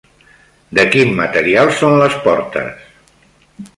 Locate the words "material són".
1.19-1.99